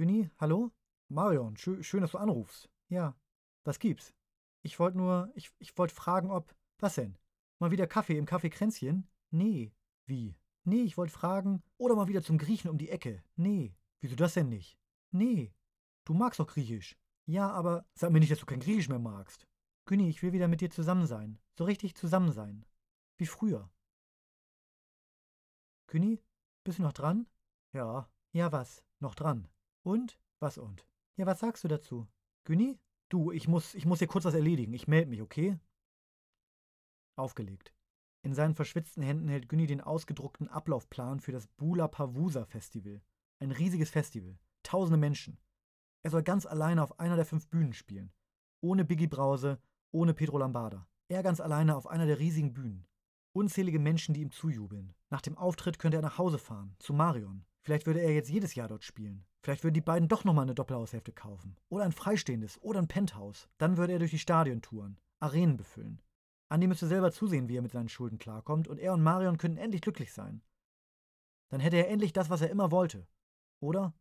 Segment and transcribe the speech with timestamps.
[0.00, 0.72] Günni, hallo?
[1.10, 2.70] Marion, schö schön, dass du anrufst.
[2.88, 3.14] Ja,
[3.64, 4.14] was gibt's?
[4.62, 6.56] Ich wollte nur, ich, ich wollte fragen, ob.
[6.78, 7.18] Was denn?
[7.58, 9.06] Mal wieder Kaffee im Café Kränzchen?
[9.30, 9.74] Nee.
[10.06, 10.38] Wie?
[10.64, 11.62] Nee, ich wollte fragen.
[11.76, 13.22] Oder mal wieder zum Griechen um die Ecke?
[13.36, 13.76] Nee.
[14.00, 14.78] Wieso das denn nicht?
[15.10, 15.52] Nee.
[16.06, 16.96] Du magst doch Griechisch.
[17.26, 19.46] Ja, aber sag mir nicht, dass du kein Griechisch mehr magst.
[19.84, 21.38] Günni, ich will wieder mit dir zusammen sein.
[21.58, 22.64] So richtig zusammen sein.
[23.18, 23.70] Wie früher.
[25.88, 26.22] Günni,
[26.64, 27.26] bist du noch dran?
[27.74, 28.08] Ja.
[28.32, 28.82] Ja, was?
[28.98, 29.46] Noch dran.
[29.82, 30.18] Und?
[30.40, 30.86] Was und?
[31.16, 32.06] Ja, was sagst du dazu?
[32.44, 32.78] Günni?
[33.08, 34.72] Du, ich muss, ich muss hier kurz was erledigen.
[34.72, 35.58] Ich melde mich, okay?
[37.16, 37.74] Aufgelegt.
[38.22, 43.02] In seinen verschwitzten Händen hält Günni den ausgedruckten Ablaufplan für das Bula Pavusa Festival.
[43.40, 44.38] Ein riesiges Festival.
[44.62, 45.38] Tausende Menschen.
[46.02, 48.12] Er soll ganz alleine auf einer der fünf Bühnen spielen.
[48.62, 49.60] Ohne Biggie Brause,
[49.90, 50.86] ohne Pedro Lambada.
[51.08, 52.86] Er ganz alleine auf einer der riesigen Bühnen.
[53.32, 54.94] Unzählige Menschen, die ihm zujubeln.
[55.08, 57.44] Nach dem Auftritt könnte er nach Hause fahren, zu Marion.
[57.70, 59.24] Vielleicht würde er jetzt jedes Jahr dort spielen.
[59.44, 61.56] Vielleicht würden die beiden doch nochmal eine Doppelhaushälfte kaufen.
[61.68, 63.48] Oder ein freistehendes oder ein Penthouse.
[63.58, 66.02] Dann würde er durch die Stadien touren, Arenen befüllen.
[66.48, 69.56] Andi müsste selber zusehen, wie er mit seinen Schulden klarkommt, und er und Marion könnten
[69.56, 70.42] endlich glücklich sein.
[71.50, 73.06] Dann hätte er endlich das, was er immer wollte.
[73.60, 73.94] Oder?